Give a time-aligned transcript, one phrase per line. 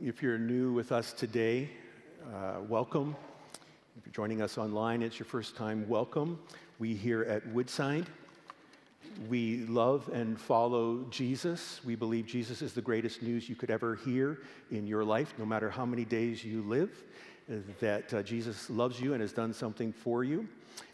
[0.00, 1.68] If you're new with us today,
[2.32, 3.16] uh, welcome.
[3.96, 6.38] If you're joining us online, it's your first time, welcome.
[6.78, 8.06] We here at Woodside,
[9.28, 11.80] we love and follow Jesus.
[11.84, 14.38] We believe Jesus is the greatest news you could ever hear
[14.70, 17.02] in your life, no matter how many days you live,
[17.80, 20.46] that uh, Jesus loves you and has done something for you.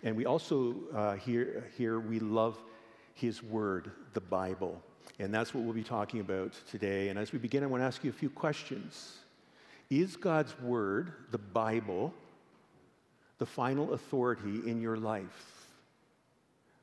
[0.03, 2.57] And we also uh, here, here, we love
[3.13, 4.81] his word, the Bible.
[5.19, 7.09] And that's what we'll be talking about today.
[7.09, 9.19] And as we begin, I want to ask you a few questions.
[9.91, 12.13] Is God's Word, the Bible,
[13.39, 15.69] the final authority in your life?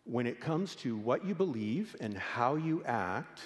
[0.05, 3.41] When it comes to what you believe and how you act,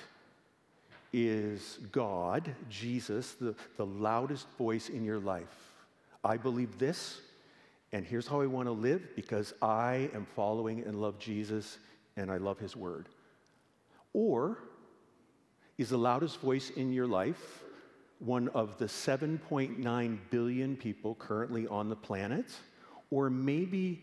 [1.12, 5.74] is God, Jesus, the, the loudest voice in your life?
[6.24, 7.22] I believe this,
[7.92, 11.78] and here's how I want to live because I am following and love Jesus
[12.18, 13.08] and I love His Word.
[14.16, 14.60] Or
[15.78, 17.64] is the loudest voice in your life
[18.20, 22.46] one of the 7.9 billion people currently on the planet?
[23.12, 24.02] Or maybe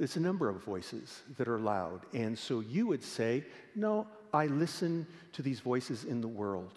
[0.00, 2.00] it's a number of voices that are loud.
[2.12, 3.44] And so you would say,
[3.76, 6.72] No, I listen to these voices in the world.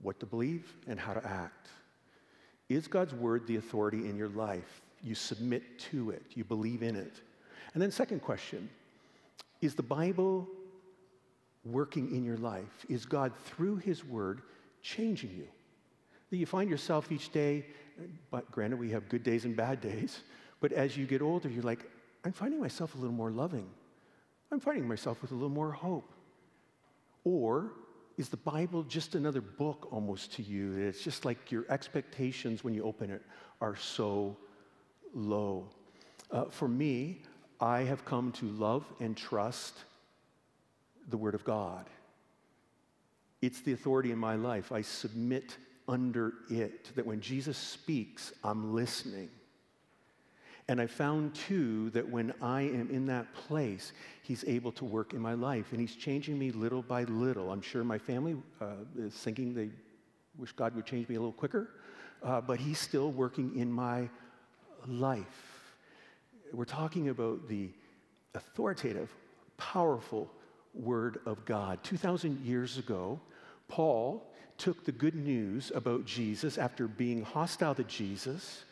[0.00, 1.70] What to believe and how to act.
[2.68, 4.80] Is God's word the authority in your life?
[5.02, 7.14] You submit to it, you believe in it.
[7.74, 8.70] And then, second question
[9.60, 10.46] Is the Bible
[11.64, 12.86] working in your life?
[12.88, 14.42] Is God, through His Word,
[14.82, 15.48] changing you?
[16.30, 17.66] That you find yourself each day,
[18.30, 20.20] but granted, we have good days and bad days,
[20.60, 21.90] but as you get older, you're like,
[22.24, 23.68] I'm finding myself a little more loving.
[24.50, 26.12] I'm finding myself with a little more hope.
[27.24, 27.72] Or
[28.16, 30.72] is the Bible just another book almost to you?
[30.76, 33.22] It's just like your expectations when you open it
[33.60, 34.36] are so
[35.14, 35.68] low.
[36.30, 37.22] Uh, for me,
[37.60, 39.74] I have come to love and trust
[41.08, 41.86] the Word of God.
[43.40, 44.70] It's the authority in my life.
[44.72, 45.56] I submit
[45.88, 49.28] under it, that when Jesus speaks, I'm listening.
[50.68, 53.92] And I found too that when I am in that place,
[54.22, 55.72] He's able to work in my life.
[55.72, 57.50] And He's changing me little by little.
[57.50, 59.70] I'm sure my family uh, is thinking they
[60.38, 61.70] wish God would change me a little quicker,
[62.22, 64.08] uh, but He's still working in my
[64.86, 65.74] life.
[66.52, 67.70] We're talking about the
[68.34, 69.10] authoritative,
[69.56, 70.30] powerful,
[70.74, 71.82] Word of God.
[71.84, 73.20] 2,000 years ago,
[73.68, 74.26] Paul
[74.58, 78.64] took the good news about Jesus after being hostile to Jesus.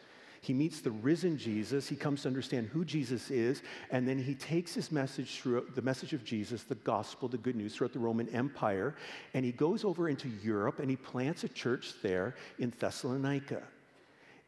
[0.42, 1.88] He meets the risen Jesus.
[1.88, 5.82] He comes to understand who Jesus is, and then he takes his message through the
[5.82, 8.94] message of Jesus, the gospel, the good news, throughout the Roman Empire,
[9.34, 13.62] and he goes over into Europe and he plants a church there in Thessalonica.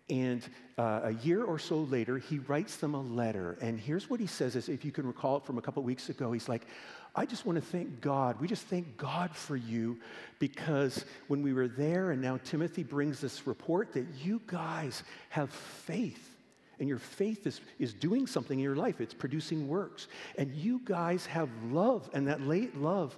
[0.08, 0.46] And
[0.78, 3.56] uh, a year or so later, he writes them a letter.
[3.60, 6.08] And here's what he says: is if you can recall it from a couple weeks
[6.08, 6.66] ago, he's like,
[7.14, 8.40] I just want to thank God.
[8.40, 9.98] We just thank God for you
[10.38, 15.50] because when we were there, and now Timothy brings this report that you guys have
[15.50, 16.30] faith.
[16.78, 20.08] And your faith is, is doing something in your life, it's producing works.
[20.38, 23.16] And you guys have love, and that late love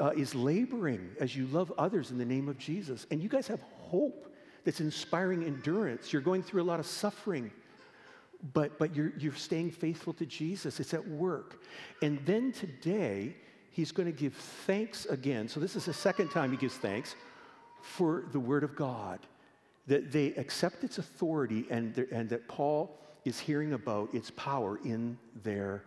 [0.00, 3.06] uh, is laboring as you love others in the name of Jesus.
[3.10, 6.12] And you guys have hope that's inspiring endurance.
[6.12, 7.52] You're going through a lot of suffering
[8.52, 10.80] but, but you're, you're staying faithful to Jesus.
[10.80, 11.62] It's at work.
[12.02, 13.34] And then today,
[13.70, 15.48] he's going to give thanks again.
[15.48, 17.14] So, this is the second time he gives thanks
[17.80, 19.20] for the Word of God,
[19.86, 25.18] that they accept its authority and, and that Paul is hearing about its power in
[25.42, 25.84] their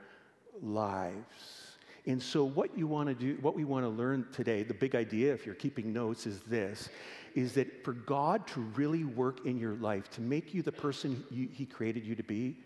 [0.61, 1.77] lives.
[2.05, 4.95] And so, what you want to do, what we want to learn today, the big
[4.95, 6.89] idea, if you're keeping notes, is this
[7.35, 11.23] is that for God to really work in your life, to make you the person
[11.29, 12.57] you, He created you to be,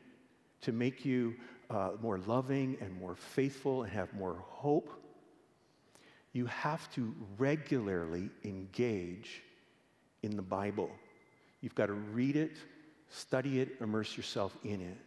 [0.61, 1.35] to make you
[1.69, 4.89] uh, more loving and more faithful and have more hope,
[6.33, 9.41] you have to regularly engage
[10.23, 10.89] in the Bible.
[11.61, 12.57] You've got to read it,
[13.09, 14.97] study it, immerse yourself in it.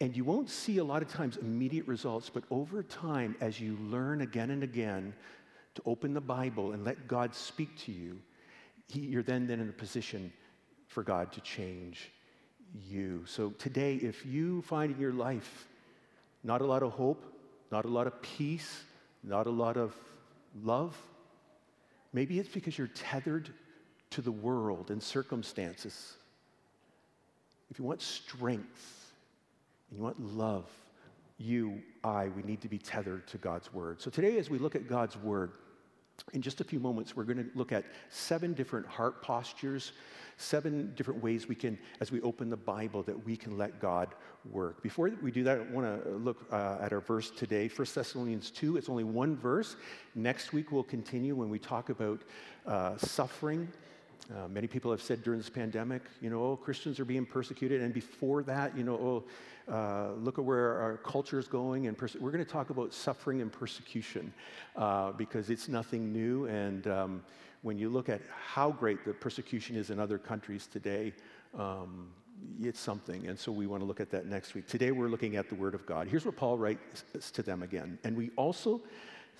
[0.00, 3.76] And you won't see a lot of times immediate results, but over time, as you
[3.82, 5.14] learn again and again
[5.74, 8.20] to open the Bible and let God speak to you,
[8.88, 10.32] he, you're then, then in a position
[10.88, 12.10] for God to change
[12.88, 13.24] you.
[13.26, 15.68] So today, if you find in your life
[16.42, 17.24] not a lot of hope,
[17.70, 18.82] not a lot of peace,
[19.22, 19.94] not a lot of
[20.62, 20.96] love,
[22.12, 23.50] maybe it's because you're tethered
[24.10, 26.14] to the world and circumstances.
[27.70, 29.12] If you want strength
[29.90, 30.66] and you want love,
[31.38, 34.00] you, I, we need to be tethered to God's word.
[34.00, 35.52] So today, as we look at God's word,
[36.32, 39.92] in just a few moments, we're going to look at seven different heart postures,
[40.36, 44.14] seven different ways we can, as we open the Bible, that we can let God
[44.50, 44.82] work.
[44.82, 48.50] Before we do that, I want to look uh, at our verse today, 1 Thessalonians
[48.50, 48.76] 2.
[48.76, 49.76] It's only one verse.
[50.14, 52.22] Next week, we'll continue when we talk about
[52.66, 53.68] uh, suffering
[54.32, 57.82] Uh, many people have said during this pandemic, you know, oh, Christians are being persecuted.
[57.82, 61.86] And before that, you know, oh, uh, look at where our culture is going.
[61.86, 64.32] And we're going to talk about suffering and persecution
[64.76, 66.46] uh, because it's nothing new.
[66.46, 67.24] And um,
[67.62, 71.12] when you look at how great the persecution is in other countries today,
[71.58, 72.08] um,
[72.62, 73.26] it's something.
[73.26, 74.66] And so we want to look at that next week.
[74.66, 76.08] Today we're looking at the Word of God.
[76.08, 77.98] Here's what Paul writes to them again.
[78.04, 78.82] And we also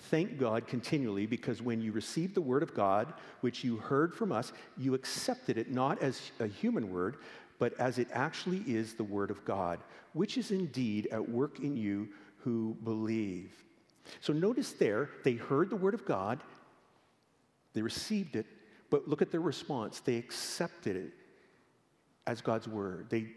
[0.09, 4.31] thank God continually because when you received the Word of God, which you heard from
[4.31, 7.17] us, you accepted it not as a human word,
[7.59, 9.79] but as it actually is the Word of God,
[10.13, 12.09] which is indeed at work in you
[12.39, 13.51] who believe.
[14.21, 16.41] So notice there, they heard the Word of God,
[17.73, 18.45] they received it,
[18.89, 19.99] but look at their response.
[19.99, 21.11] They accepted it
[22.25, 23.07] as God's word.
[23.09, 23.27] They,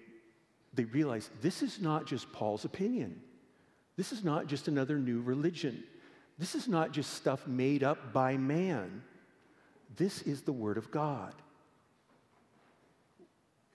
[0.74, 3.20] they realize this is not just Paul's opinion.
[3.96, 5.82] This is not just another new religion.
[6.38, 9.02] This is not just stuff made up by man.
[9.96, 11.34] This is the Word of God.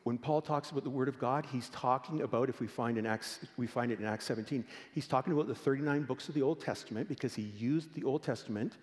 [0.04, 3.06] When Paul talks about the Word of God, he's talking about, if we find, in
[3.06, 6.42] Acts, we find it in Acts 17, he's talking about the 39 books of the
[6.42, 8.78] Old Testament because he used the Old Testament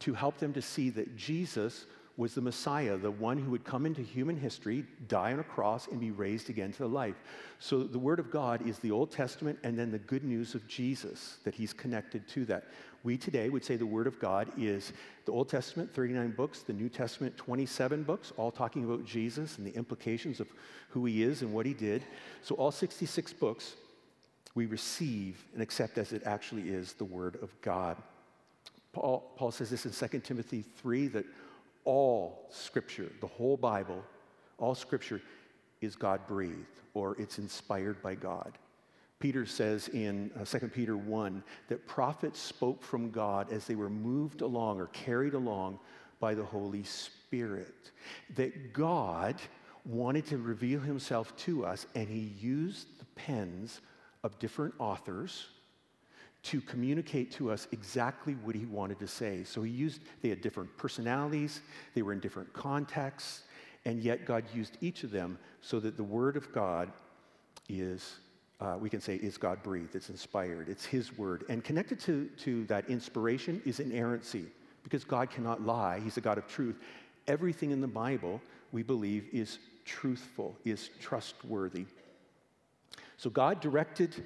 [0.00, 1.86] to help them to see that Jesus
[2.16, 5.88] was the Messiah, the one who would come into human history, die on a cross,
[5.88, 7.16] and be raised again to life.
[7.58, 10.66] So the Word of God is the Old Testament and then the good news of
[10.68, 12.64] Jesus, that He's connected to that.
[13.02, 14.92] We today would say the Word of God is
[15.24, 19.66] the Old Testament, 39 books, the New Testament, 27 books, all talking about Jesus and
[19.66, 20.48] the implications of
[20.90, 22.02] who He is and what He did.
[22.42, 23.74] So all 66 books
[24.54, 27.96] we receive and accept as it actually is the Word of God.
[28.92, 31.24] Paul, Paul says this in 2 Timothy 3 that
[31.84, 34.02] all scripture, the whole Bible,
[34.58, 35.20] all scripture
[35.80, 38.58] is God breathed or it's inspired by God.
[39.18, 43.90] Peter says in uh, 2 Peter 1 that prophets spoke from God as they were
[43.90, 45.78] moved along or carried along
[46.18, 47.92] by the Holy Spirit.
[48.34, 49.36] That God
[49.84, 53.80] wanted to reveal himself to us and he used the pens
[54.24, 55.46] of different authors
[56.42, 59.44] to communicate to us exactly what he wanted to say.
[59.44, 61.60] So he used, they had different personalities,
[61.94, 63.42] they were in different contexts,
[63.84, 66.90] and yet God used each of them so that the Word of God
[67.68, 68.16] is,
[68.60, 71.44] uh, we can say, is God breathed, it's inspired, it's His Word.
[71.48, 74.46] And connected to, to that inspiration is inerrancy,
[74.82, 76.76] because God cannot lie, He's a God of truth.
[77.28, 78.40] Everything in the Bible,
[78.72, 81.86] we believe, is truthful, is trustworthy.
[83.16, 84.24] So God directed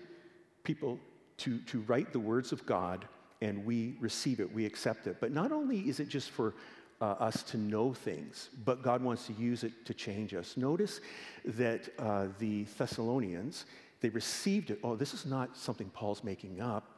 [0.64, 0.98] people
[1.38, 3.06] to, to write the words of God
[3.42, 5.16] and we receive it, we accept it.
[5.20, 6.54] But not only is it just for
[7.00, 10.56] uh, us to know things, but God wants to use it to change us.
[10.56, 11.00] Notice
[11.44, 13.66] that uh, the Thessalonians,
[14.00, 14.78] they received it.
[14.82, 16.90] Oh, this is not something Paul's making up.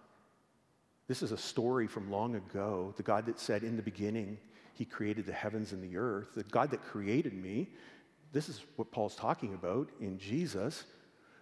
[1.08, 2.94] This is a story from long ago.
[2.96, 4.38] The God that said in the beginning,
[4.75, 6.29] He created the heavens and the earth.
[6.34, 7.69] The God that created me.
[8.32, 10.84] This is what Paul's talking about in Jesus.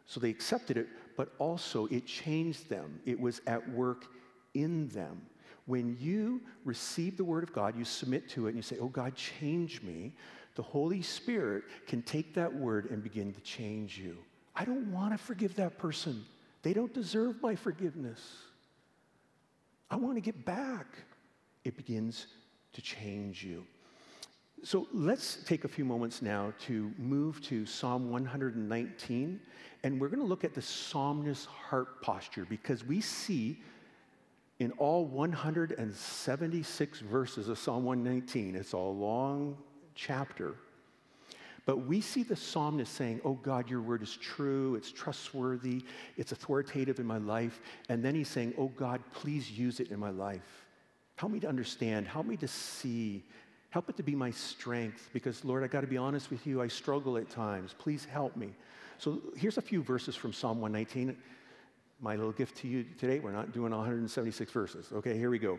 [0.06, 3.00] So they accepted it, but also it changed them.
[3.04, 4.06] It was at work
[4.54, 5.22] in them.
[5.66, 8.88] When you receive the Word of God, you submit to it and you say, Oh,
[8.88, 10.14] God, change me.
[10.54, 14.16] The Holy Spirit can take that word and begin to change you.
[14.54, 16.24] I don't want to forgive that person.
[16.62, 18.20] They don't deserve my forgiveness.
[19.90, 20.86] I want to get back.
[21.64, 22.26] It begins
[22.72, 23.66] to change you.
[24.64, 29.40] So let's take a few moments now to move to Psalm 119,
[29.86, 33.56] and we're going to look at the psalmist's heart posture because we see
[34.58, 39.56] in all 176 verses of Psalm 119, it's a long
[39.94, 40.56] chapter,
[41.66, 45.84] but we see the psalmist saying, Oh God, your word is true, it's trustworthy,
[46.16, 47.60] it's authoritative in my life.
[47.88, 50.66] And then he's saying, Oh God, please use it in my life.
[51.14, 53.22] Help me to understand, help me to see,
[53.70, 56.62] Help it to be my strength because, Lord, I got to be honest with you,
[56.62, 57.74] I struggle at times.
[57.76, 58.54] Please help me.
[58.98, 61.16] So here's a few verses from Psalm 119.
[62.00, 64.90] My little gift to you today, we're not doing 176 verses.
[64.92, 65.58] Okay, here we go.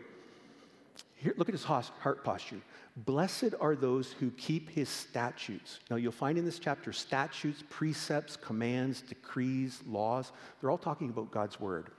[1.14, 2.60] Here, look at his heart posture.
[2.96, 5.80] Blessed are those who keep his statutes.
[5.90, 10.32] Now, you'll find in this chapter statutes, precepts, commands, decrees, laws.
[10.60, 11.90] They're all talking about God's word.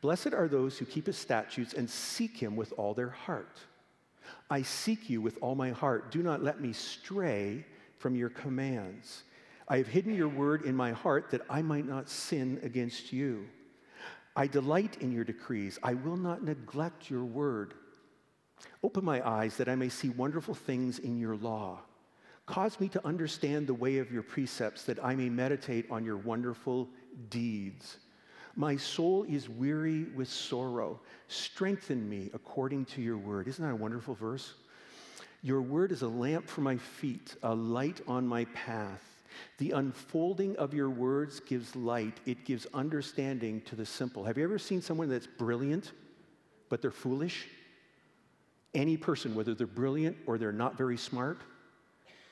[0.00, 3.58] Blessed are those who keep his statutes and seek him with all their heart.
[4.48, 6.10] I seek you with all my heart.
[6.10, 7.64] Do not let me stray
[7.98, 9.24] from your commands.
[9.70, 13.46] I have hidden your word in my heart that I might not sin against you.
[14.34, 15.78] I delight in your decrees.
[15.80, 17.74] I will not neglect your word.
[18.82, 21.78] Open my eyes that I may see wonderful things in your law.
[22.46, 26.16] Cause me to understand the way of your precepts that I may meditate on your
[26.16, 26.88] wonderful
[27.28, 27.98] deeds.
[28.56, 30.98] My soul is weary with sorrow.
[31.28, 33.46] Strengthen me according to your word.
[33.46, 34.54] Isn't that a wonderful verse?
[35.42, 39.09] Your word is a lamp for my feet, a light on my path.
[39.58, 44.24] The unfolding of your words gives light, it gives understanding to the simple.
[44.24, 45.92] Have you ever seen someone that's brilliant,
[46.68, 47.46] but they're foolish?
[48.74, 51.42] Any person, whether they're brilliant or they're not very smart,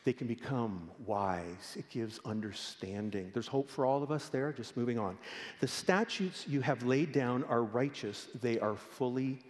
[0.05, 1.77] they can become wise.
[1.77, 3.31] It gives understanding.
[3.35, 4.53] There's hope for all of us there.
[4.53, 5.19] Just moving on.
[5.61, 9.41] The statutes you have laid down are righteous, they are fully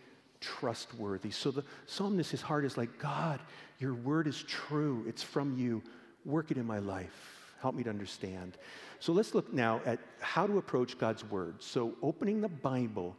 [0.40, 1.30] trustworthy.
[1.30, 3.40] So the psalmist, his heart is like, God,
[3.78, 5.04] your word is true.
[5.06, 5.82] It's from you.
[6.24, 7.37] Work it in my life.
[7.60, 8.56] Help me to understand.
[9.00, 11.62] So let's look now at how to approach God's word.
[11.62, 13.16] So opening the Bible,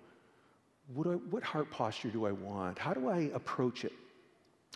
[0.93, 2.79] what, I, what heart posture do I want?
[2.79, 3.93] How do I approach it?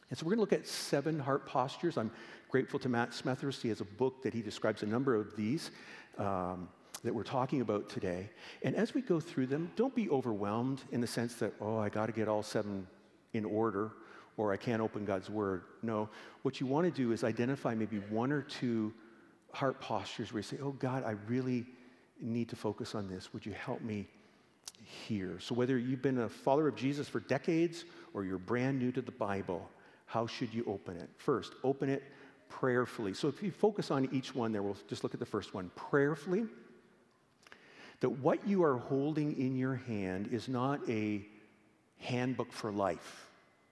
[0.09, 1.97] And so we're going to look at seven heart postures.
[1.97, 2.11] I'm
[2.49, 3.61] grateful to Matt Smethurst.
[3.61, 5.71] He has a book that he describes a number of these.
[6.17, 6.69] Um,
[7.03, 8.29] that we're talking about today.
[8.61, 11.89] And as we go through them, don't be overwhelmed in the sense that, oh, I
[11.89, 12.87] got to get all seven
[13.33, 13.91] in order
[14.37, 15.63] or I can't open God's word.
[15.81, 16.09] No,
[16.41, 18.93] what you want to do is identify maybe one or two
[19.53, 21.65] heart postures where you say, oh, God, I really
[22.19, 23.33] need to focus on this.
[23.33, 24.07] Would you help me
[25.07, 25.39] here?
[25.39, 29.01] So, whether you've been a follower of Jesus for decades or you're brand new to
[29.01, 29.69] the Bible,
[30.05, 31.09] how should you open it?
[31.17, 32.03] First, open it
[32.49, 33.13] prayerfully.
[33.13, 35.71] So, if you focus on each one there, we'll just look at the first one.
[35.75, 36.45] Prayerfully
[38.03, 41.25] that what you are holding in your hand is not a
[41.99, 43.29] handbook for life.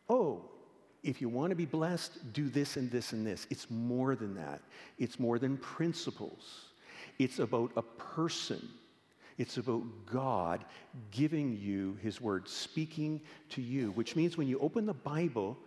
[0.09, 0.45] Oh,
[1.03, 3.47] if you want to be blessed, do this and this and this.
[3.49, 4.61] It's more than that.
[4.99, 6.65] It's more than principles.
[7.17, 8.67] It's about a person.
[9.37, 10.65] It's about God
[11.09, 15.57] giving you His word, speaking to you, which means when you open the Bible,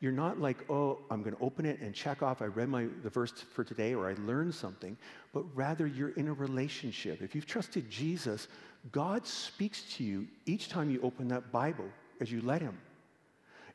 [0.00, 2.88] you're not like, oh, I'm going to open it and check off, I read my,
[3.04, 4.96] the verse for today or I learned something,
[5.32, 7.22] but rather you're in a relationship.
[7.22, 8.48] If you've trusted Jesus,
[8.90, 11.88] God speaks to you each time you open that Bible
[12.20, 12.76] as you let Him.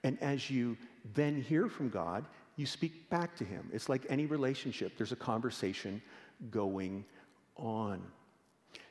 [0.03, 0.77] And as you
[1.13, 3.69] then hear from God, you speak back to Him.
[3.71, 6.01] It's like any relationship, there's a conversation
[6.49, 7.05] going
[7.55, 8.01] on.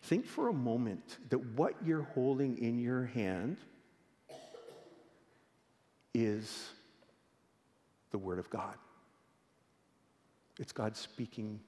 [0.03, 3.57] Think for a moment that what you're holding in your hand
[6.15, 6.71] is
[8.11, 8.75] the Word of God.
[10.59, 11.61] It's God speaking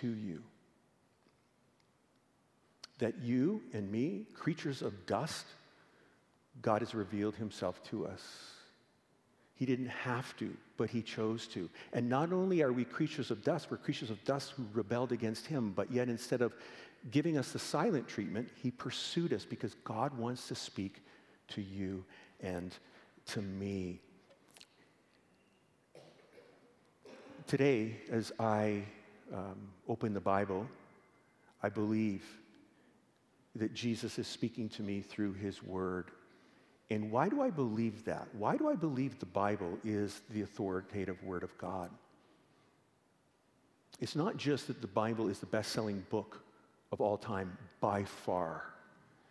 [0.00, 0.42] to you.
[2.98, 5.46] That you and me, creatures of dust,
[6.60, 8.22] God has revealed himself to us.
[9.62, 11.70] He didn't have to, but he chose to.
[11.92, 15.46] And not only are we creatures of dust, we're creatures of dust who rebelled against
[15.46, 16.52] him, but yet instead of
[17.12, 21.04] giving us the silent treatment, he pursued us because God wants to speak
[21.50, 22.04] to you
[22.40, 22.74] and
[23.26, 24.00] to me.
[27.46, 28.82] today, as I
[29.32, 30.66] um, open the Bible,
[31.62, 32.24] I believe
[33.54, 36.10] that Jesus is speaking to me through his word.
[36.92, 38.28] And why do I believe that?
[38.34, 41.88] Why do I believe the Bible is the authoritative word of God?
[43.98, 46.44] It's not just that the Bible is the best selling book
[46.92, 48.74] of all time by far,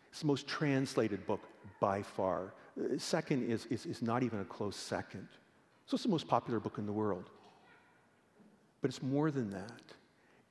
[0.10, 1.42] it's the most translated book
[1.80, 2.56] by far.
[2.98, 5.28] Second is, is, is not even a close second.
[5.86, 7.30] So it's the most popular book in the world.
[8.82, 9.84] But it's more than that.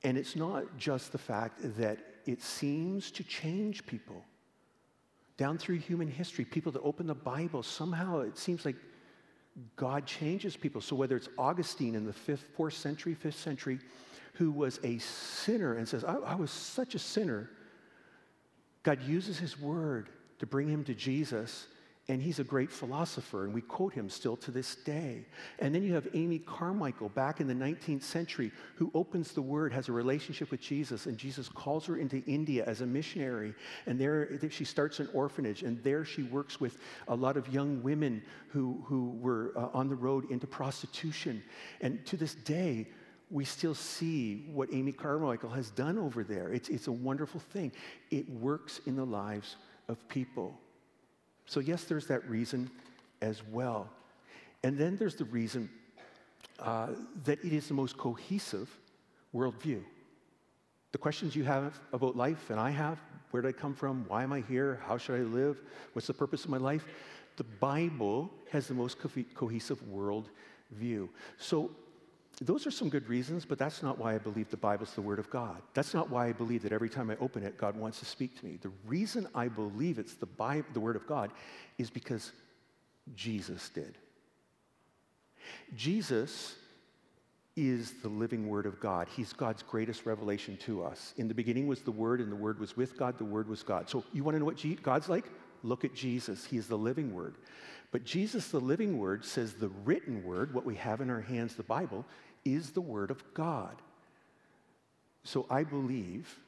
[0.03, 4.23] And it's not just the fact that it seems to change people.
[5.41, 8.75] Down through human history, people that open the Bible, somehow it seems like
[9.75, 10.81] God changes people.
[10.81, 13.79] So whether it's Augustine in the fifth, fourth century, fifth century,
[14.35, 17.49] who was a sinner and says, I, I was such a sinner,
[18.83, 21.65] God uses his word to bring him to Jesus
[22.07, 25.23] and he's a great philosopher, and we quote him still to this day.
[25.59, 29.71] And then you have Amy Carmichael back in the 19th century who opens the word,
[29.71, 33.53] has a relationship with Jesus, and Jesus calls her into India as a missionary.
[33.85, 37.83] And there she starts an orphanage, and there she works with a lot of young
[37.83, 41.43] women who, who were uh, on the road into prostitution.
[41.81, 42.87] And to this day,
[43.29, 46.51] we still see what Amy Carmichael has done over there.
[46.51, 47.71] It's, it's a wonderful thing.
[48.09, 49.55] It works in the lives
[49.87, 50.59] of people.
[51.45, 52.69] So, yes, there's that reason
[53.21, 53.89] as well.
[54.63, 55.69] And then there's the reason
[56.59, 56.89] uh,
[57.23, 58.69] that it is the most cohesive
[59.33, 59.81] worldview.
[60.91, 62.99] The questions you have about life, and I have
[63.31, 64.05] where did I come from?
[64.07, 64.81] Why am I here?
[64.85, 65.61] How should I live?
[65.93, 66.85] What's the purpose of my life?
[67.37, 71.07] The Bible has the most co- cohesive worldview.
[71.37, 71.71] So
[72.41, 75.19] those are some good reasons, but that's not why I believe the Bible's the Word
[75.19, 75.61] of God.
[75.75, 78.39] That's not why I believe that every time I open it, God wants to speak
[78.39, 78.57] to me.
[78.59, 81.31] The reason I believe it's the, Bible, the Word of God
[81.77, 82.31] is because
[83.15, 83.95] Jesus did.
[85.75, 86.55] Jesus
[87.55, 89.07] is the living Word of God.
[89.15, 91.13] He's God's greatest revelation to us.
[91.17, 93.61] In the beginning was the Word, and the Word was with God, the Word was
[93.61, 93.87] God.
[93.87, 95.25] So you want to know what God's like?
[95.61, 96.43] Look at Jesus.
[96.43, 97.35] He is the living Word.
[97.91, 101.55] But Jesus, the living word, says the written word, what we have in our hands,
[101.55, 102.05] the Bible,
[102.45, 103.81] is the word of God.
[105.23, 106.39] So I believe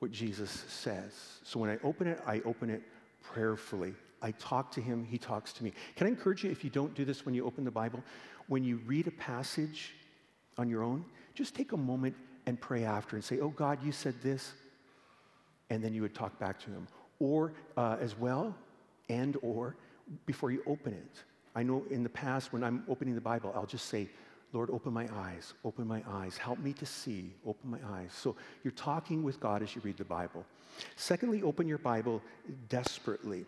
[0.00, 1.12] what Jesus says.
[1.44, 2.82] So when I open it, I open it
[3.22, 3.94] prayerfully.
[4.20, 5.72] I talk to him, he talks to me.
[5.96, 8.02] Can I encourage you, if you don't do this when you open the Bible,
[8.48, 9.94] when you read a passage
[10.56, 13.92] on your own, just take a moment and pray after and say, Oh God, you
[13.92, 14.52] said this.
[15.70, 16.88] And then you would talk back to him.
[17.20, 18.54] Or uh, as well,
[19.08, 19.76] and or
[20.26, 21.22] before you open it.
[21.54, 24.08] I know in the past when I'm opening the Bible, I'll just say,
[24.52, 28.10] Lord, open my eyes, open my eyes, help me to see, open my eyes.
[28.12, 30.44] So you're talking with God as you read the Bible.
[30.96, 32.22] Secondly, open your Bible
[32.68, 33.44] desperately.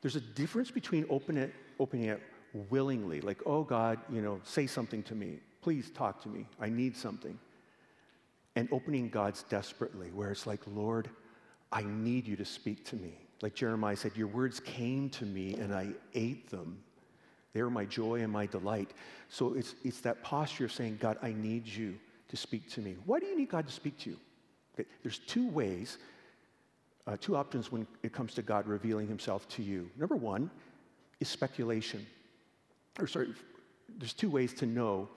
[0.00, 2.22] There's a difference between open it, opening it
[2.70, 5.38] willingly, like, oh God, you know, say something to me.
[5.60, 6.46] Please talk to me.
[6.60, 7.38] I need something.
[8.56, 11.10] And opening God's desperately, where it's like, Lord,
[11.70, 13.18] I need you to speak to me.
[13.42, 16.82] Like Jeremiah said, Your words came to me and I ate them.
[17.52, 18.90] They are my joy and my delight.
[19.28, 22.96] So it's, it's that posture of saying, God, I need you to speak to me.
[23.06, 24.16] Why do you need God to speak to you?
[24.74, 25.98] Okay, there's two ways,
[27.06, 29.90] uh, two options when it comes to God revealing himself to you.
[29.96, 30.50] Number one
[31.20, 32.06] is speculation.
[32.98, 33.34] Or, sorry,
[33.98, 35.08] there's two ways to know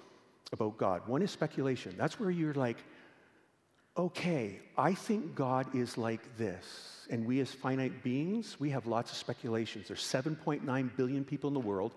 [0.53, 1.07] about God.
[1.07, 1.95] One is speculation.
[1.97, 2.77] That's where you're like,
[3.98, 7.05] okay, I think God is like this.
[7.10, 9.88] And we, as finite beings, we have lots of speculations.
[9.88, 11.93] There's 7.9 billion people in the world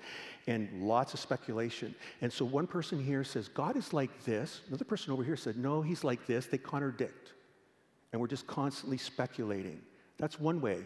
[0.49, 1.95] and lots of speculation.
[2.21, 4.61] And so one person here says, God is like this.
[4.67, 6.47] Another person over here said, no, he's like this.
[6.47, 7.33] They contradict.
[8.13, 9.81] And we're just constantly speculating.
[10.19, 10.81] That's one way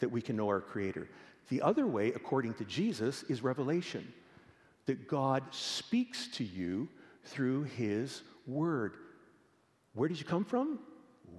[0.00, 1.08] that we can know our Creator.
[1.48, 4.12] The other way, according to Jesus, is revelation
[4.86, 6.88] that God speaks to you
[7.24, 8.94] through His Word.
[9.98, 10.78] Where did you come from?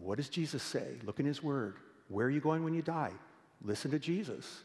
[0.02, 0.98] What does Jesus say?
[1.06, 1.78] Look in His Word.
[2.10, 3.14] Where are you going when you die?
[3.64, 4.64] Listen to Jesus.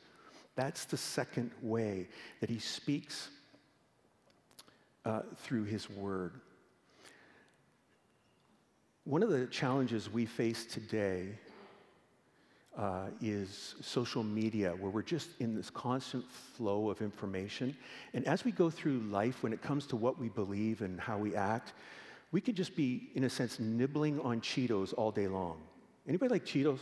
[0.57, 2.09] That's the second way
[2.41, 3.29] that he speaks
[5.05, 6.41] uh, through his word.
[9.05, 11.29] One of the challenges we face today
[12.77, 16.25] uh, is social media, where we're just in this constant
[16.57, 17.77] flow of information.
[18.13, 21.17] And as we go through life, when it comes to what we believe and how
[21.17, 21.75] we act,
[22.35, 25.57] we could just be, in a sense, nibbling on Cheetos all day long.
[26.09, 26.81] Anybody like Cheetos?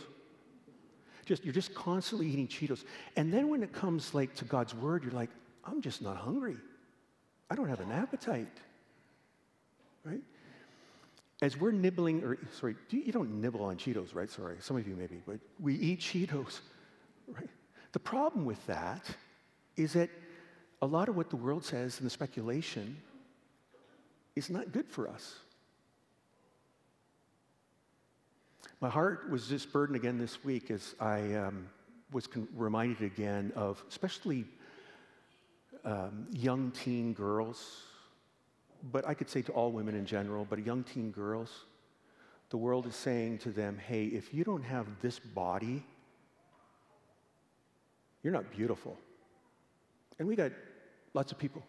[1.27, 2.85] Just, you're just constantly eating Cheetos.
[3.17, 5.29] And then when it comes like to God's word, you're like,
[5.63, 6.57] I'm just not hungry.
[7.51, 8.47] I don't have an appetite.
[10.03, 10.21] Right?
[11.43, 14.31] As we're nibbling, or sorry, you don't nibble on Cheetos, right?
[14.31, 16.61] Sorry, some of you maybe, but we eat Cheetos,
[17.27, 17.49] right?
[17.91, 19.05] The problem with that
[19.77, 20.09] is that
[20.81, 22.97] a lot of what the world says and the speculation
[24.35, 25.35] is not good for us.
[28.81, 31.67] My heart was just burdened again this week as I um,
[32.11, 34.45] was con- reminded again of especially
[35.85, 37.81] um, young teen girls,
[38.91, 41.65] but I could say to all women in general, but young teen girls.
[42.49, 45.83] The world is saying to them, hey, if you don't have this body,
[48.21, 48.97] you're not beautiful.
[50.19, 50.51] And we got
[51.13, 51.63] lots of people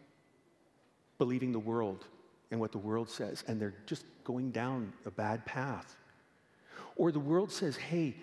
[1.18, 2.04] believing the world
[2.50, 5.96] and what the world says, and they're just going down a bad path.
[6.96, 8.16] Or the world says, hey,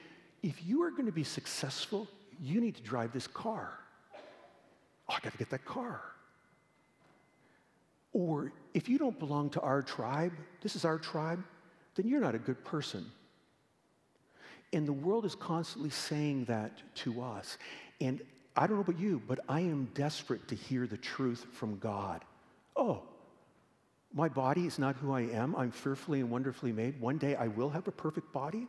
[0.44, 2.08] if you are going to be successful,
[2.42, 3.72] you need to drive this car.
[5.10, 6.02] Oh, I got to get that car.
[8.14, 11.44] Or if you don't belong to our tribe, this is our tribe,
[11.96, 13.06] then you're not a good person.
[14.74, 17.58] And the world is constantly saying that to us.
[18.00, 18.22] And
[18.56, 22.24] I don't know about you, but I am desperate to hear the truth from God.
[22.76, 23.04] Oh,
[24.14, 25.56] my body is not who I am.
[25.56, 27.00] I'm fearfully and wonderfully made.
[27.00, 28.68] One day I will have a perfect body.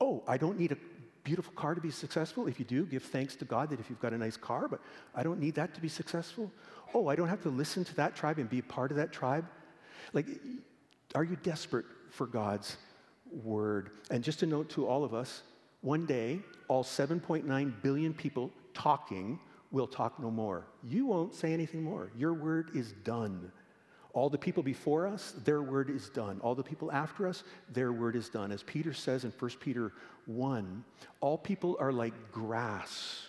[0.00, 0.76] Oh, I don't need a
[1.24, 2.46] beautiful car to be successful.
[2.46, 4.80] If you do, give thanks to God that if you've got a nice car, but
[5.14, 6.52] I don't need that to be successful.
[6.94, 9.46] Oh, I don't have to listen to that tribe and be part of that tribe.
[10.12, 10.26] Like,
[11.14, 12.76] are you desperate for God's
[13.42, 13.90] word?
[14.10, 15.42] And just a note to all of us
[15.80, 19.38] one day, all 7.9 billion people talking
[19.70, 20.66] will talk no more.
[20.84, 22.10] You won't say anything more.
[22.16, 23.50] Your word is done.
[24.16, 26.40] All the people before us, their word is done.
[26.40, 28.50] All the people after us, their word is done.
[28.50, 29.92] As Peter says in 1 Peter
[30.24, 30.82] 1,
[31.20, 33.26] all people are like grass,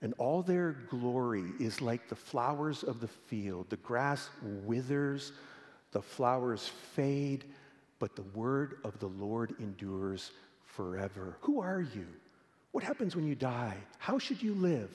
[0.00, 3.68] and all their glory is like the flowers of the field.
[3.68, 4.30] The grass
[4.64, 5.32] withers,
[5.90, 7.44] the flowers fade,
[7.98, 10.30] but the word of the Lord endures
[10.66, 11.36] forever.
[11.40, 12.06] Who are you?
[12.70, 13.76] What happens when you die?
[13.98, 14.90] How should you live?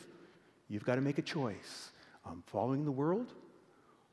[0.70, 1.90] You've got to make a choice.
[2.26, 3.34] I'm following the world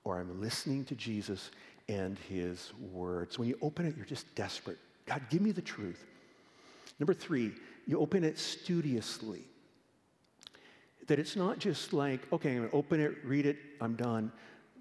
[0.09, 1.51] or I'm listening to Jesus
[1.87, 3.39] and his words.
[3.39, 4.79] When you open it, you're just desperate.
[5.05, 6.03] God, give me the truth.
[6.99, 7.53] Number three,
[7.87, 9.43] you open it studiously.
[11.09, 14.33] That it's not just like, okay, I'm going to open it, read it, I'm done.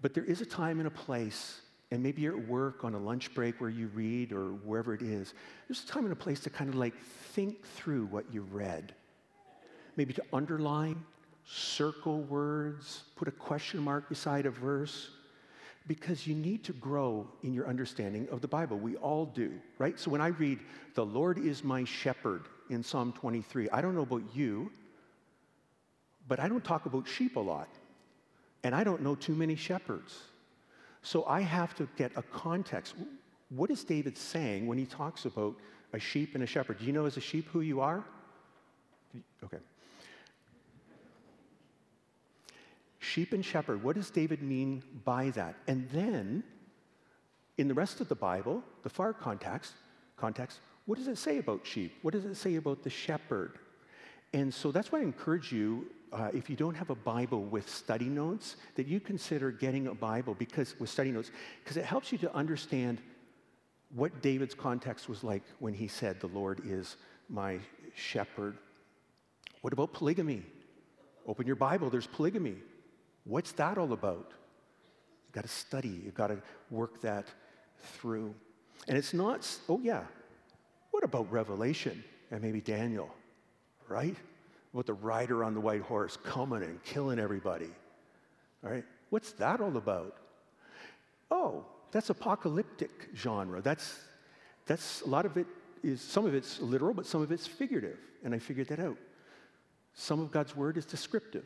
[0.01, 1.59] But there is a time and a place,
[1.91, 5.01] and maybe you're at work on a lunch break where you read or wherever it
[5.01, 5.33] is.
[5.67, 6.97] There's a time and a place to kind of like
[7.33, 8.93] think through what you read.
[9.97, 11.03] Maybe to underline,
[11.49, 15.09] circle words, put a question mark beside a verse,
[15.87, 18.77] because you need to grow in your understanding of the Bible.
[18.77, 19.97] We all do, right?
[19.97, 20.59] So when I read,
[20.95, 24.69] The Lord is my shepherd in Psalm 23, I don't know about you,
[26.27, 27.69] but I don't talk about sheep a lot.
[28.63, 30.19] And I don't know too many shepherds.
[31.01, 32.95] So I have to get a context.
[33.49, 35.55] What is David saying when he talks about
[35.93, 36.79] a sheep and a shepherd?
[36.79, 38.03] Do you know as a sheep who you are?
[39.43, 39.59] Okay.
[43.07, 45.55] Sheep and shepherd, what does David mean by that?
[45.67, 46.43] And then,
[47.57, 49.73] in the rest of the Bible, the far context,
[50.17, 51.93] context, what does it say about sheep?
[52.01, 53.59] What does it say about the shepherd?
[54.33, 57.69] And so that's why I encourage you, uh, if you don't have a Bible with
[57.69, 61.31] study notes, that you consider getting a Bible because with study notes,
[61.63, 63.01] because it helps you to understand
[63.95, 66.97] what David's context was like when he said, "The Lord is
[67.29, 67.59] my
[67.95, 68.57] shepherd."
[69.61, 70.43] What about polygamy?
[71.25, 71.89] Open your Bible.
[71.89, 72.57] There's polygamy.
[73.27, 74.31] What's that all about?
[75.25, 76.37] You've got to study, you've got to
[76.71, 77.27] work that
[77.83, 78.33] through.
[78.87, 80.03] And it's not, oh yeah,
[80.91, 83.09] what about Revelation and maybe Daniel,
[83.89, 84.15] right?
[84.73, 87.69] About the rider on the white horse coming and killing everybody,
[88.63, 88.85] all right?
[89.09, 90.15] What's that all about?
[91.29, 93.61] Oh, that's apocalyptic genre.
[93.61, 93.99] That's,
[94.65, 95.47] that's a lot of it
[95.83, 97.99] is, some of it's literal, but some of it's figurative.
[98.23, 98.97] And I figured that out.
[99.93, 101.45] Some of God's word is descriptive.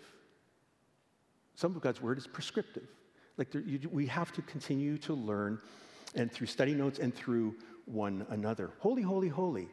[1.55, 2.87] Some of God's word is prescriptive.
[3.37, 5.59] Like there, you, we have to continue to learn,
[6.15, 8.71] and through study notes and through one another.
[8.79, 9.67] Holy, holy, holy.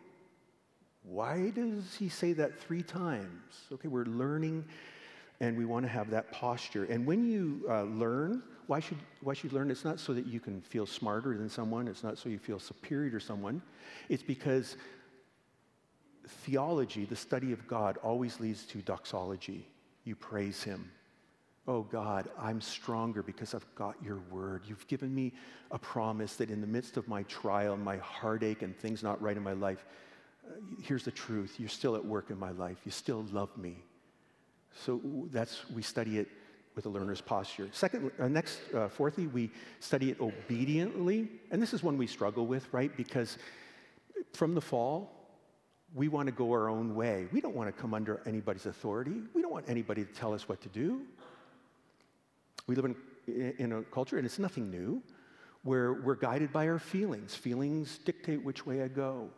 [1.02, 3.64] Why does he say that three times?
[3.72, 4.64] Okay, we're learning
[5.40, 6.84] and we want to have that posture.
[6.84, 9.70] And when you uh, learn, why should, why should you learn?
[9.70, 12.58] It's not so that you can feel smarter than someone, it's not so you feel
[12.58, 13.62] superior to someone.
[14.08, 14.76] It's because
[16.26, 19.66] theology, the study of God, always leads to doxology.
[20.04, 20.90] You praise him,
[21.68, 24.62] Oh God, I'm stronger because I've got your word.
[24.66, 25.34] You've given me
[25.70, 29.36] a promise that in the midst of my trial my heartache and things not right
[29.36, 29.84] in my life,
[30.46, 31.56] uh, here's the truth.
[31.58, 32.78] You're still at work in my life.
[32.86, 33.84] You still love me.
[34.86, 34.98] So
[35.30, 36.28] that's, we study it
[36.74, 37.68] with a learner's posture.
[37.72, 41.28] Second, uh, next, uh, fourthly, we study it obediently.
[41.50, 42.96] And this is one we struggle with, right?
[42.96, 43.36] Because
[44.32, 45.18] from the fall,
[45.94, 47.28] we want to go our own way.
[47.30, 49.20] We don't want to come under anybody's authority.
[49.34, 51.02] We don't want anybody to tell us what to do.
[52.68, 55.02] We live in, in a culture, and it's nothing new,
[55.62, 57.34] where we're guided by our feelings.
[57.34, 59.30] Feelings dictate which way I go.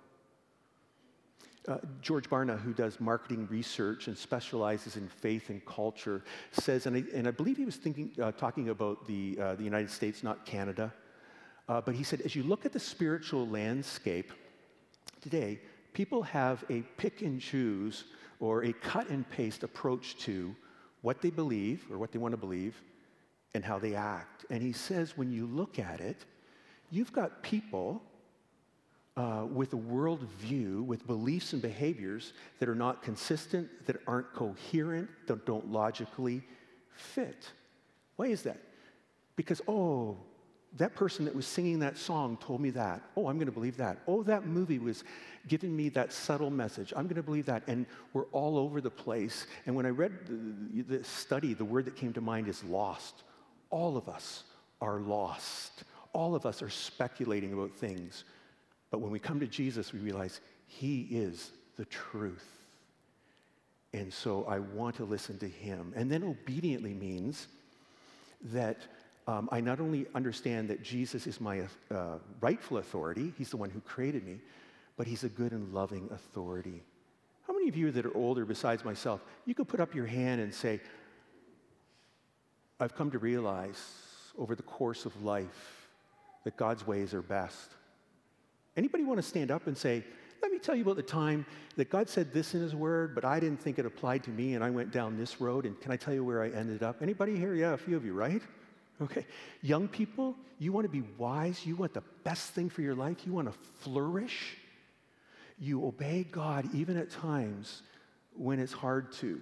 [1.68, 6.96] Uh, George Barna, who does marketing research and specializes in faith and culture, says, and
[6.96, 10.24] I, and I believe he was thinking, uh, talking about the, uh, the United States,
[10.24, 10.92] not Canada,
[11.68, 14.32] uh, but he said, as you look at the spiritual landscape
[15.20, 15.60] today,
[15.92, 18.04] people have a pick and choose
[18.40, 20.56] or a cut and paste approach to
[21.02, 22.82] what they believe or what they want to believe
[23.54, 24.44] and how they act.
[24.50, 26.24] And he says, when you look at it,
[26.90, 28.02] you've got people
[29.16, 35.08] uh, with a worldview, with beliefs and behaviors that are not consistent, that aren't coherent,
[35.26, 36.42] that don't logically
[36.94, 37.50] fit.
[38.16, 38.58] Why is that?
[39.36, 40.16] Because, oh,
[40.76, 43.02] that person that was singing that song told me that.
[43.16, 43.98] Oh, I'm going to believe that.
[44.06, 45.02] Oh, that movie was
[45.48, 46.92] giving me that subtle message.
[46.96, 47.64] I'm going to believe that.
[47.66, 49.46] And we're all over the place.
[49.66, 50.12] And when I read
[50.86, 53.24] the study, the word that came to mind is lost.
[53.70, 54.44] All of us
[54.80, 55.84] are lost.
[56.12, 58.24] All of us are speculating about things.
[58.90, 62.46] But when we come to Jesus, we realize He is the truth.
[63.92, 65.92] And so I want to listen to Him.
[65.96, 67.48] And then obediently means
[68.52, 68.78] that
[69.26, 73.70] um, I not only understand that Jesus is my uh, rightful authority, He's the one
[73.70, 74.38] who created me,
[74.96, 76.82] but He's a good and loving authority.
[77.46, 80.40] How many of you that are older, besides myself, you could put up your hand
[80.40, 80.80] and say,
[82.80, 83.80] I've come to realize
[84.38, 85.88] over the course of life
[86.44, 87.70] that God's ways are best.
[88.76, 90.02] Anybody want to stand up and say,
[90.42, 91.44] let me tell you about the time
[91.76, 94.54] that God said this in his word, but I didn't think it applied to me
[94.54, 97.02] and I went down this road and can I tell you where I ended up?
[97.02, 97.54] Anybody here?
[97.54, 98.42] Yeah, a few of you, right?
[99.02, 99.26] Okay.
[99.62, 103.18] Young people, you want to be wise, you want the best thing for your life,
[103.26, 104.56] you want to flourish.
[105.58, 107.82] You obey God even at times
[108.34, 109.40] when it's hard to.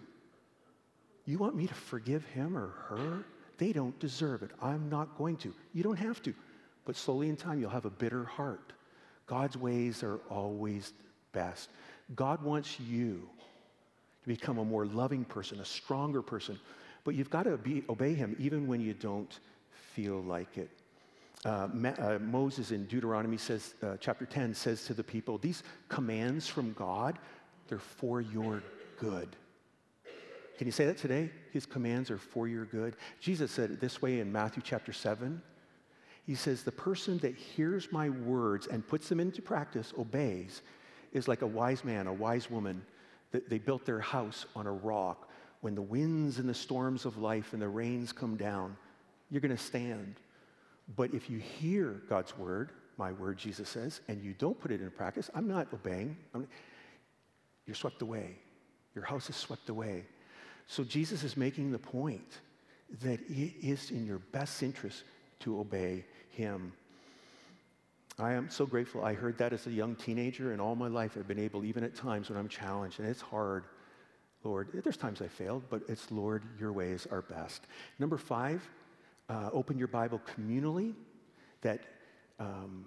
[1.29, 3.23] You want me to forgive him or her?
[3.59, 4.51] They don't deserve it.
[4.63, 5.53] I'm not going to.
[5.75, 6.33] You don't have to.
[6.87, 8.73] But slowly in time, you'll have a bitter heart.
[9.27, 10.95] God's ways are always
[11.33, 11.69] best.
[12.17, 13.29] God wants you
[14.23, 16.59] to become a more loving person, a stronger person.
[17.05, 19.39] But you've got to be, obey him even when you don't
[19.93, 20.71] feel like it.
[21.45, 25.63] Uh, Ma- uh, Moses in Deuteronomy says, uh, chapter 10 says to the people, These
[25.91, 27.19] commands from God,
[27.69, 28.63] they're for your
[28.99, 29.29] good.
[30.59, 31.31] Can you say that today?
[31.53, 32.97] His commands are for your good.
[33.21, 35.41] Jesus said it this way in Matthew chapter 7.
[36.27, 40.63] He says, The person that hears my words and puts them into practice, obeys,
[41.13, 42.85] is like a wise man, a wise woman.
[43.31, 45.31] They built their house on a rock.
[45.61, 48.77] When the winds and the storms of life and the rains come down,
[49.31, 50.17] you're going to stand.
[50.97, 54.81] But if you hear God's word, my word, Jesus says, and you don't put it
[54.81, 56.17] into practice, I'm not obeying.
[56.35, 56.49] I'm,
[57.65, 58.39] you're swept away.
[58.97, 60.05] Your house is swept away.
[60.69, 62.39] So Jesus is making the point
[63.03, 65.03] that it is in your best interest
[65.41, 66.73] to obey him.
[68.19, 69.05] I am so grateful.
[69.05, 71.85] I heard that as a young teenager, and all my life I've been able, even
[71.85, 73.65] at times when I'm challenged, and it's hard,
[74.45, 77.63] Lord, there's times I failed, but it's Lord, your ways are best.
[77.99, 78.69] Number five,
[79.29, 80.95] uh, open your Bible communally.
[81.63, 81.81] That
[82.39, 82.85] um,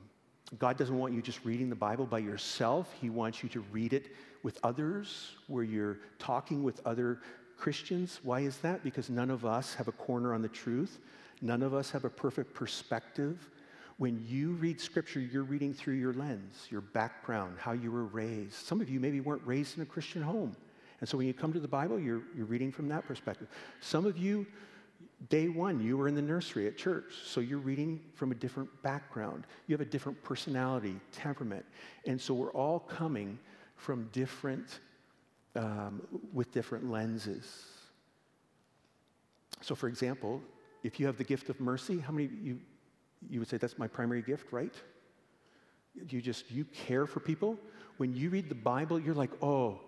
[0.59, 3.93] God doesn't want you just reading the Bible by yourself, He wants you to read
[3.93, 4.07] it
[4.43, 7.19] with others, where you're talking with other
[7.61, 8.19] Christians.
[8.23, 8.83] Why is that?
[8.83, 10.97] Because none of us have a corner on the truth,
[11.43, 13.49] none of us have a perfect perspective.
[13.97, 18.53] When you read scripture, you're reading through your lens, your background, how you were raised.
[18.53, 20.55] Some of you maybe weren't raised in a Christian home.
[21.01, 23.47] And so when you come to the Bible, you're, you're reading from that perspective.
[23.79, 24.47] Some of you,
[25.29, 28.69] day one, you were in the nursery at church, so you're reading from a different
[28.81, 29.45] background.
[29.67, 31.65] You have a different personality, temperament.
[32.07, 33.37] And so we're all coming
[33.75, 34.79] from different,
[35.55, 36.01] um,
[36.33, 37.65] with different lenses.
[39.61, 40.41] So, for example,
[40.83, 42.59] if you have the gift of mercy, how many you
[43.29, 44.73] you would say that's my primary gift, right?
[46.09, 47.57] You just you care for people.
[47.97, 49.79] When you read the Bible, you're like, oh,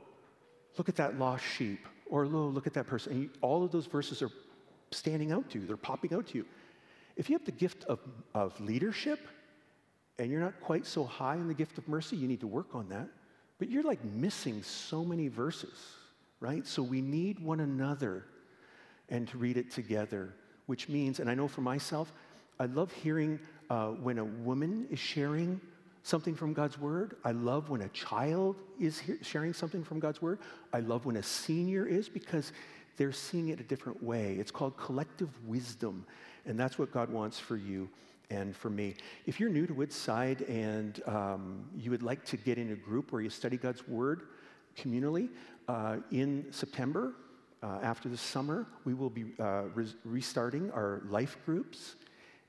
[0.78, 3.13] look at that lost sheep, or oh, look at that person.
[3.13, 4.30] And you, all of those verses are
[4.91, 5.65] standing out to you.
[5.65, 6.45] They're popping out to you.
[7.15, 7.99] If you have the gift of,
[8.34, 9.19] of leadership,
[10.19, 12.76] and you're not quite so high in the gift of mercy, you need to work
[12.76, 13.08] on that.
[13.63, 15.95] But you're like missing so many verses,
[16.41, 16.67] right?
[16.67, 18.26] So we need one another
[19.08, 20.34] and to read it together,
[20.65, 22.12] which means, and I know for myself,
[22.60, 25.62] I love hearing uh, when a woman is sharing
[26.04, 27.15] something from God's Word.
[27.23, 30.39] I love when a child is sharing something from God's Word.
[30.73, 32.52] I love when a senior is because
[32.97, 34.36] they're seeing it a different way.
[34.38, 36.06] It's called collective wisdom,
[36.45, 37.88] and that's what God wants for you
[38.30, 38.96] and for me.
[39.26, 43.12] If you're new to Woodside and um, you would like to get in a group
[43.12, 44.24] where you study God's Word
[44.78, 45.30] communally,
[45.68, 47.14] uh, in September,
[47.62, 51.96] uh, after the summer, we will be uh, re- restarting our life groups.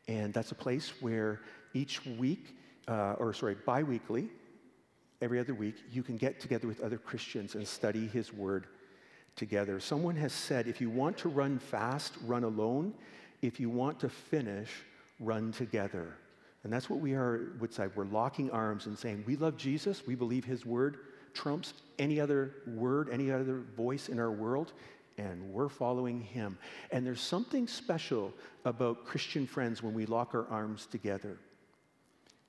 [0.09, 2.57] And that's a place where each week,
[2.89, 4.29] uh, or sorry, bi weekly,
[5.23, 8.67] every other week, you can get together with other Christians and study His Word
[9.37, 9.81] together.
[9.81, 12.95] Someone has said if you want to run fast, run alone.
[13.43, 14.71] If you want to finish,
[15.20, 16.16] run together.
[16.62, 17.90] And that's what we are at Woodside.
[17.94, 20.07] We're locking arms and saying, We love Jesus.
[20.07, 20.98] We believe His Word
[21.35, 24.72] trumps any other word, any other voice in our world
[25.18, 26.59] and we're following him.
[26.90, 28.33] And there's something special
[28.64, 31.37] about Christian friends when we lock our arms together.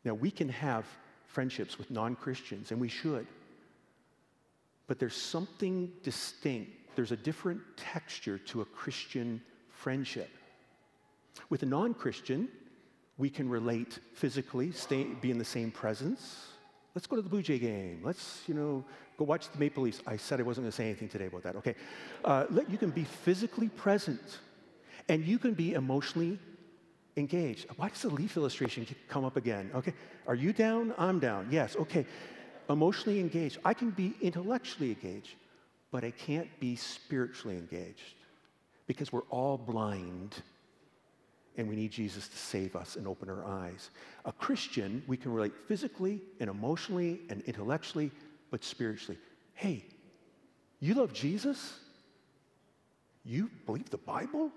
[0.04, 0.86] Now, we can have
[1.28, 3.28] friendships with non Christians, and we should.
[4.88, 10.30] But there's something distinct, there's a different texture to a Christian friendship.
[11.50, 12.50] With a non Christian,
[13.18, 16.48] we can relate physically, stay, be in the same presence.
[16.94, 18.02] Let's go to the Blue Jay game.
[18.04, 18.84] Let's, you know,
[19.18, 20.02] go watch the Maple Leafs.
[20.08, 21.56] I said I wasn't going to say anything today about that.
[21.58, 21.76] Okay.
[22.24, 24.40] Uh, let, you can be physically present
[25.10, 26.40] and you can be emotionally
[27.18, 27.68] engaged.
[27.78, 29.72] Why does the leaf illustration come up again?
[29.76, 29.94] Okay.
[30.28, 30.94] Are you down?
[30.98, 31.48] I'm down.
[31.52, 31.76] Yes.
[31.76, 32.06] Okay.
[32.70, 33.60] Emotionally engaged.
[33.64, 35.36] I can be intellectually engaged,
[35.92, 38.16] but I can't be spiritually engaged
[38.88, 40.36] because we're all blind
[41.58, 43.90] and we need Jesus to save us and open our eyes.
[44.26, 48.12] A Christian, we can relate physically and emotionally and intellectually,
[48.52, 49.18] but spiritually.
[49.54, 49.86] Hey,
[50.80, 51.80] you love Jesus?
[53.24, 54.52] You believe the Bible?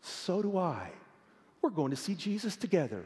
[0.00, 0.90] So do I.
[1.62, 3.04] We're going to see Jesus together.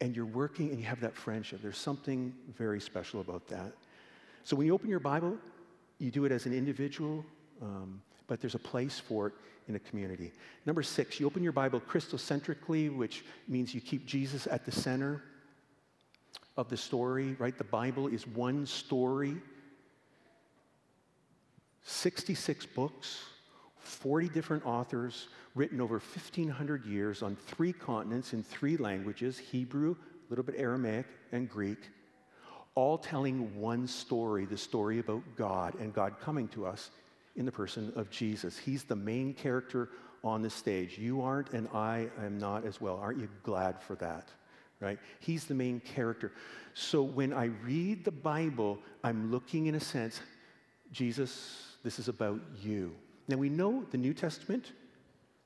[0.00, 1.60] And you're working and you have that friendship.
[1.62, 3.72] There's something very special about that.
[4.42, 5.38] So when you open your Bible,
[5.98, 7.24] you do it as an individual,
[7.62, 9.32] um, but there's a place for it
[9.68, 10.32] in a community.
[10.66, 15.22] Number six, you open your Bible Christocentrically, which means you keep Jesus at the center
[16.56, 17.56] of the story, right?
[17.56, 19.36] The Bible is one story,
[21.82, 23.24] 66 books,
[23.78, 30.30] 40 different authors, written over 1,500 years on three continents in three languages Hebrew, a
[30.30, 31.78] little bit Aramaic, and Greek.
[32.76, 36.90] all telling one story the story about God and God coming to us
[37.36, 38.56] in the person of Jesus.
[38.56, 39.90] He's the main character
[40.22, 40.98] on the stage.
[40.98, 42.96] You aren't, and I am not as well.
[42.96, 44.28] Aren't you glad for that?
[44.80, 44.98] Right?
[45.20, 46.32] He's the main character.
[46.74, 50.20] So when I read the Bible, I'm looking in a sense,
[50.92, 52.94] Jesus, this is about you.
[53.28, 54.72] Now we know the New Testament,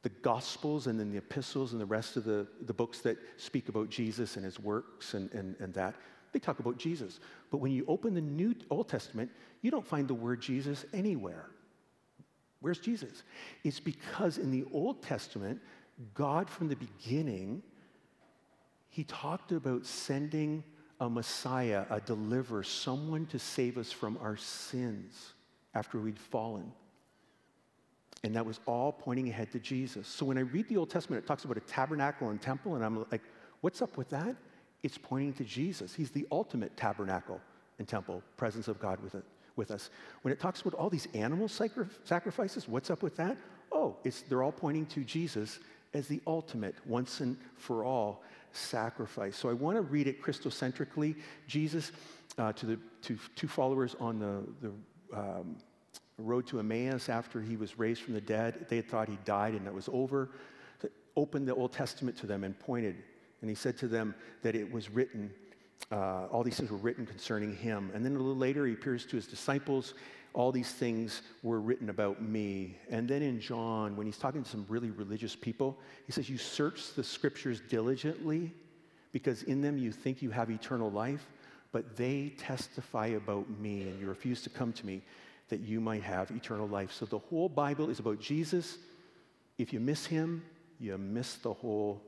[0.03, 3.69] the Gospels, and then the epistles and the rest of the, the books that speak
[3.69, 5.95] about Jesus and his works and, and, and that,
[6.33, 7.21] they talk about Jesus.
[7.51, 9.31] But when you open the New Old Testament,
[9.63, 11.47] you don't find the word Jesus anywhere.
[12.61, 13.23] Where's Jesus?
[13.65, 15.61] It's because in the Old Testament,
[16.15, 17.63] God from the beginning,
[18.89, 20.65] he talked about sending
[21.01, 25.35] a Messiah, a deliverer, someone to save us from our sins
[25.75, 26.73] after we'd fallen.
[28.25, 30.09] And that was all pointing ahead to Jesus.
[30.09, 32.85] So when I read the Old Testament, it talks about a tabernacle and temple, and
[32.85, 33.23] I'm like,
[33.61, 34.35] what's up with that?
[34.83, 35.95] It's pointing to Jesus.
[35.95, 37.41] He's the ultimate tabernacle
[37.79, 39.25] and temple, presence of God with it
[39.59, 39.91] with us.
[40.23, 43.37] When it talks about all these animal sacrifices, what's up with that?
[43.71, 45.59] Oh, it's, they're all pointing to Jesus
[45.93, 49.37] as the ultimate, once and for all sacrifice.
[49.37, 51.17] So I want to read it Christocentrically.
[51.47, 51.93] Jesus
[52.39, 55.57] uh, to the to two followers on the, the um,
[56.19, 58.67] road to Emmaus after he was raised from the dead.
[58.69, 60.31] They had thought he died and it was over.
[61.17, 62.95] Opened the Old Testament to them and pointed,
[63.41, 65.33] and he said to them that it was written
[65.91, 67.91] uh, all these things were written concerning him.
[67.95, 69.95] And then a little later, he appears to his disciples.
[70.35, 72.77] All these things were written about me.
[72.91, 76.39] And then in John, when he's talking to some really religious people, he says, You
[76.39, 78.53] search the scriptures diligently
[79.13, 81.27] because in them you think you have eternal life,
[81.73, 85.03] but they testify about me, and you refuse to come to me
[85.49, 86.93] that you might have eternal life.
[86.93, 88.79] So the whole Bible is about Jesus.
[89.57, 90.45] If you miss him,
[90.79, 92.03] you miss the whole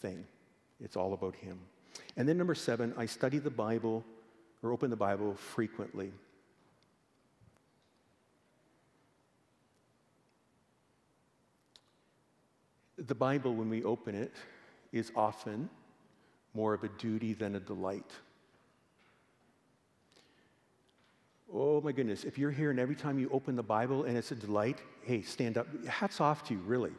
[0.00, 0.24] thing.
[0.80, 1.58] It's all about him.
[2.16, 4.04] And then, number seven, I study the Bible
[4.62, 6.12] or open the Bible frequently.
[12.98, 14.34] The Bible, when we open it,
[14.92, 15.70] is often
[16.54, 18.10] more of a duty than a delight.
[21.52, 24.32] Oh my goodness, if you're here and every time you open the Bible and it's
[24.32, 25.66] a delight, hey, stand up.
[25.86, 26.92] Hats off to you, really.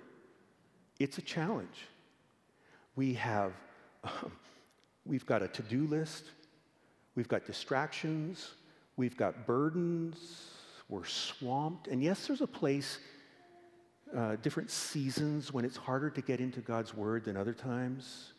[0.99, 1.87] It's a challenge.
[2.95, 3.53] We have
[5.09, 6.25] We've got a to do list,
[7.15, 8.51] we've got distractions,
[8.95, 10.51] we've got burdens,
[10.87, 11.87] we're swamped.
[11.87, 12.99] And yes, there's a place,
[14.15, 18.33] uh, different seasons when it's harder to get into God's Word than other times.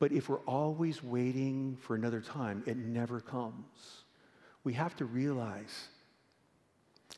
[0.00, 4.02] But if we're always waiting for another time, it never comes.
[4.64, 5.86] We have to realize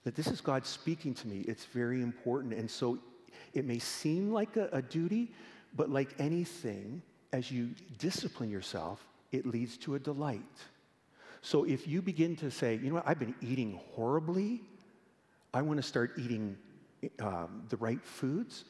[0.05, 1.41] that this is God speaking to me.
[1.49, 2.53] It's very important.
[2.53, 2.99] And so
[3.55, 5.33] it may seem like a, a duty,
[5.75, 7.01] but like anything,
[7.33, 10.43] as you discipline yourself, it leads to a delight.
[11.43, 14.62] So if you begin to say, you know what, I've been eating horribly,
[15.55, 16.57] I want to start eating
[17.21, 18.64] um, the right foods,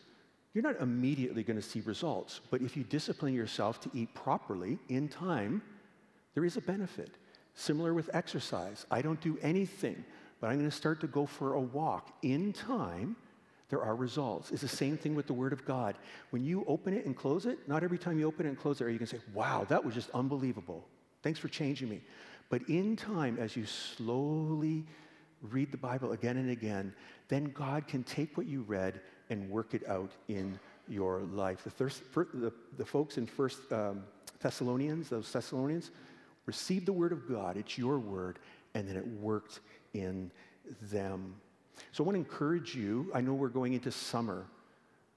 [0.55, 2.40] you're not immediately going to see results.
[2.51, 5.62] But if you discipline yourself to eat properly in time,
[6.35, 7.11] there is a benefit.
[7.55, 8.87] Similar with exercise.
[8.90, 10.05] I don't do anything,
[10.40, 13.16] but I'm going to start to go for a walk in time
[13.68, 14.50] there are results.
[14.50, 15.96] It's the same thing with the Word of God.
[16.31, 18.81] When you open it and close it, not every time you open it and close
[18.81, 20.87] it are you going to say, wow, that was just unbelievable.
[21.22, 22.00] Thanks for changing me.
[22.48, 24.85] But in time, as you slowly
[25.42, 26.94] read the Bible again and again,
[27.28, 31.62] then God can take what you read and work it out in your life.
[31.64, 34.02] The, thirst, the, the folks in First um,
[34.40, 35.90] Thessalonians, those Thessalonians,
[36.46, 37.59] received the Word of God.
[37.59, 38.38] It's your Word,
[38.74, 39.61] and then it worked
[39.92, 40.31] in
[40.81, 41.35] them.
[41.93, 43.11] So I want to encourage you.
[43.14, 44.47] I know we're going into summer.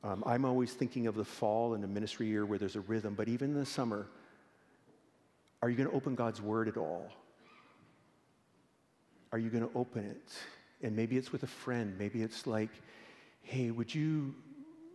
[0.03, 3.13] Um, I'm always thinking of the fall and the ministry year where there's a rhythm,
[3.13, 4.07] but even in the summer,
[5.61, 7.07] are you going to open God's word at all?
[9.31, 10.33] Are you going to open it?
[10.81, 11.95] And maybe it's with a friend.
[11.99, 12.71] Maybe it's like,
[13.43, 14.33] hey, would you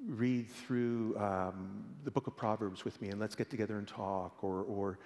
[0.09, 4.43] read through um, the book of Proverbs with me and let's get together and talk
[4.43, 4.99] or, or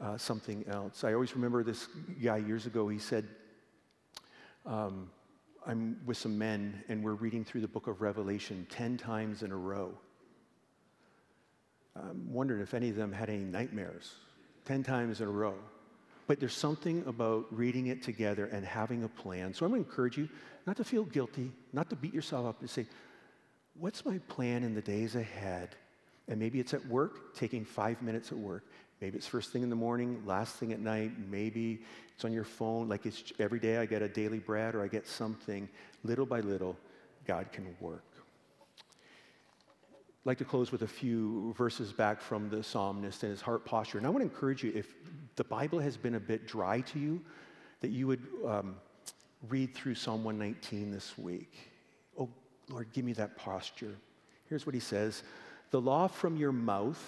[0.00, 1.02] uh, something else?
[1.02, 1.88] I always remember this
[2.22, 3.26] guy years ago, he said,
[4.64, 5.10] um,
[5.68, 9.52] I'm with some men and we're reading through the book of Revelation 10 times in
[9.52, 9.92] a row.
[11.94, 14.14] I'm wondering if any of them had any nightmares
[14.64, 15.54] 10 times in a row.
[16.26, 19.52] But there's something about reading it together and having a plan.
[19.52, 20.30] So I'm going to encourage you
[20.66, 22.86] not to feel guilty, not to beat yourself up, and say,
[23.74, 25.76] What's my plan in the days ahead?
[26.28, 28.64] And maybe it's at work, taking five minutes at work.
[29.00, 31.12] Maybe it's first thing in the morning, last thing at night.
[31.30, 31.80] Maybe
[32.14, 32.88] it's on your phone.
[32.88, 35.68] Like it's every day I get a daily bread or I get something.
[36.02, 36.76] Little by little,
[37.26, 38.04] God can work.
[38.80, 43.64] I'd like to close with a few verses back from the psalmist and his heart
[43.64, 43.98] posture.
[43.98, 44.92] And I want to encourage you if
[45.36, 47.22] the Bible has been a bit dry to you,
[47.80, 48.76] that you would um,
[49.48, 51.70] read through Psalm 119 this week.
[52.18, 52.28] Oh,
[52.68, 53.94] Lord, give me that posture.
[54.48, 55.22] Here's what he says
[55.70, 57.02] The law from your mouth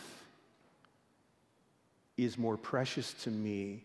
[2.16, 3.84] is more precious to me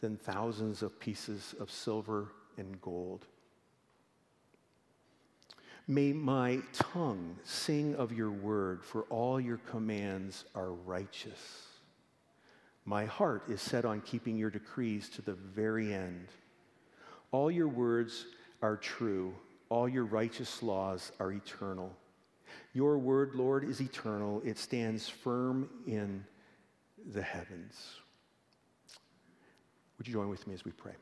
[0.00, 3.26] than thousands of pieces of silver and gold.
[5.88, 11.66] May my tongue sing of your word, for all your commands are righteous.
[12.84, 16.28] My heart is set on keeping your decrees to the very end.
[17.32, 18.26] All your words
[18.62, 19.34] are true,
[19.68, 21.92] all your righteous laws are eternal.
[22.76, 26.22] Your word, Lord, is eternal, it stands firm in
[27.10, 27.74] the heavens.
[29.96, 30.92] Would you join with me as we pray?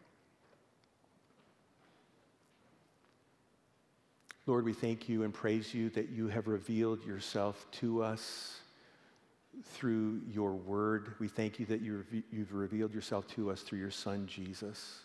[4.47, 8.61] Lord, we thank you and praise you that you have revealed yourself to us
[9.73, 11.15] through your word.
[11.19, 15.01] We thank you that you've revealed yourself to us through your son, Jesus.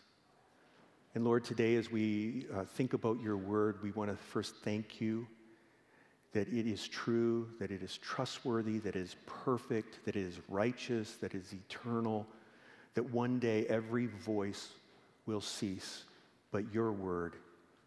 [1.16, 5.02] And Lord, today as we uh, think about your word, we want to first thank
[5.02, 5.26] you
[6.34, 10.40] that it is true, that it is trustworthy, that it is perfect, that it is
[10.48, 12.28] righteous, that it is eternal,
[12.94, 14.70] that one day every voice
[15.26, 16.04] will cease,
[16.52, 17.36] but your word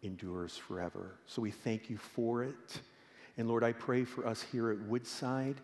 [0.01, 1.15] endures forever.
[1.25, 2.81] So we thank you for it.
[3.37, 5.55] And Lord, I pray for us here at Woodside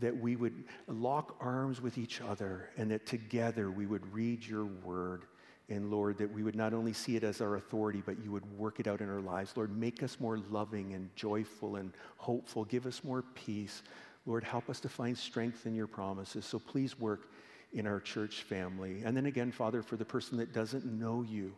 [0.00, 4.66] that we would lock arms with each other and that together we would read your
[4.66, 5.24] word.
[5.68, 8.46] And Lord, that we would not only see it as our authority, but you would
[8.56, 9.56] work it out in our lives.
[9.56, 12.64] Lord, make us more loving and joyful and hopeful.
[12.64, 13.82] Give us more peace.
[14.26, 16.44] Lord, help us to find strength in your promises.
[16.44, 17.30] So please work
[17.72, 19.02] in our church family.
[19.04, 21.52] And then again, Father, for the person that doesn't know you,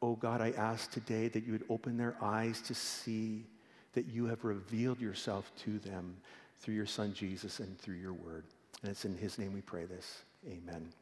[0.00, 3.44] oh God, I ask today that you would open their eyes to see
[3.92, 6.16] that you have revealed yourself to them
[6.58, 8.44] through your Son Jesus and through your word.
[8.82, 10.22] And it's in his name we pray this.
[10.46, 11.01] Amen.